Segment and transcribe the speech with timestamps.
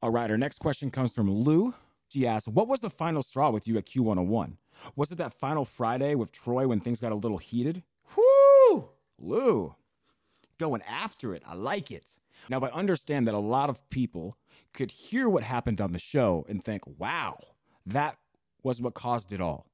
[0.00, 1.74] All right, our next question comes from Lou.
[2.08, 4.56] She asks, What was the final straw with you at Q101?
[4.94, 7.82] Was it that final Friday with Troy when things got a little heated?
[8.16, 8.90] Whoo!
[9.18, 9.74] Lou,
[10.58, 11.42] going after it.
[11.44, 12.16] I like it.
[12.48, 14.36] Now, I understand that a lot of people
[14.72, 17.36] could hear what happened on the show and think, wow,
[17.84, 18.16] that
[18.62, 19.66] was what caused it all.